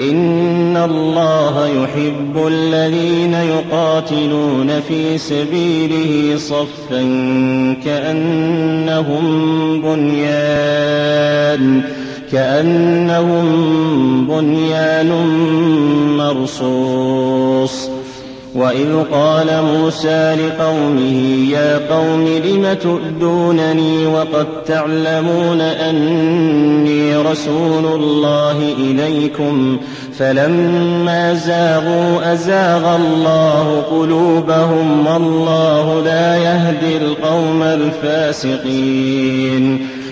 [0.00, 7.02] إن الله يحب الذين يقاتلون في سبيله صفا
[7.84, 9.24] كأنهم
[9.82, 11.16] بنيان
[12.32, 13.46] كأنهم
[14.26, 15.10] بنيان
[16.16, 17.85] مرصوص
[18.56, 29.78] وإذ قال موسى لقومه يا قوم لم تؤذونني وقد تعلمون أني رسول الله إليكم
[30.18, 39.16] فلما زاغوا أزاغ الله قلوبهم والله لا يهدي القوم الفاسقين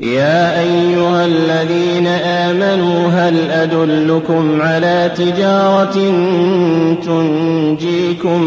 [0.00, 5.94] يا أيها الذين آمنوا هل أدلكم على تجارة
[7.06, 8.42] تنجيكم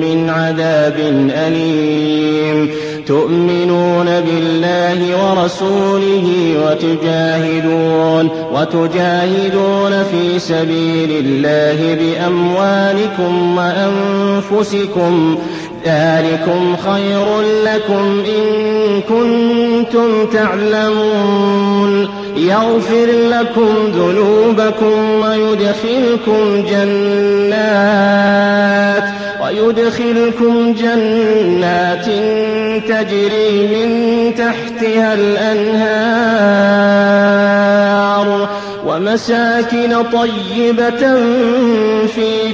[0.00, 0.94] من عذاب
[1.30, 2.70] أليم؟
[3.06, 6.28] تؤمنون بالله ورسوله
[6.66, 15.38] وتجاهدون وتجاهدون في سبيل الله بأموالكم وأنفسكم
[15.86, 22.08] ذلكم خير لكم إن كنتم تعلمون.
[22.36, 27.84] يغفر لكم ذنوبكم ويدخلكم جنات
[29.44, 32.06] ويدخلكم جنات
[32.88, 33.88] تجري من
[34.34, 36.54] تحتها الأنهار.
[38.86, 41.02] ومساكن طيبة
[42.06, 42.52] في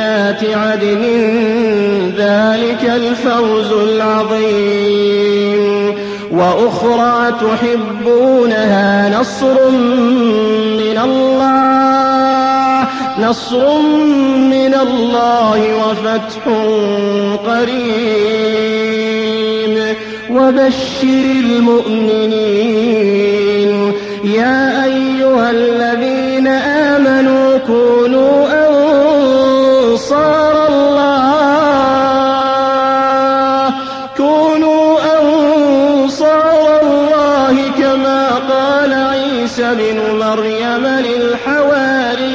[0.00, 1.02] جنات عدن
[2.16, 5.62] ذلك الفوز العظيم.
[6.30, 9.70] وأخرى تحبونها نصر
[10.80, 12.88] من الله
[13.28, 13.80] نصر
[14.50, 16.44] من الله وفتح
[17.46, 18.70] قريب.
[20.30, 22.50] وبشر المؤمنين
[24.24, 27.58] يا أيها الذين آمنوا
[39.70, 42.28] عيسى بن مريم للحواريين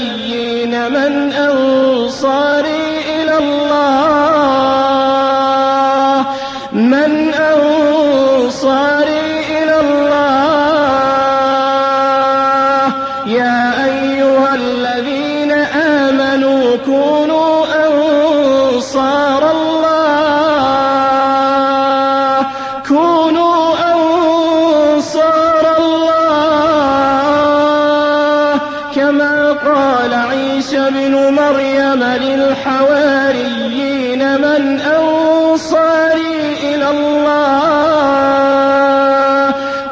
[0.92, 4.66] من أنصاري إلى الله
[6.72, 8.80] من أنصاري
[9.50, 10.16] إلى الله.
[13.26, 19.96] يا أيها الذين آمنوا كونوا أنصار الله
[22.88, 23.95] كونوا أنصار
[31.46, 33.42] مريم للحواريين
[34.42, 37.46] من أنصاري إلى الله.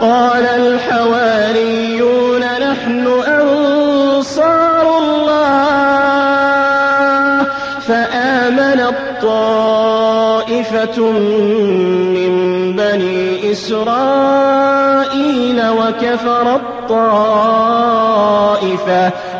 [0.02, 5.44] قال الحواريون نحن أنصار الله.
[7.88, 10.98] فآمنت طائفة
[12.16, 12.34] من
[12.76, 14.84] بني إسرائيل
[15.70, 17.82] وكفرت طائفة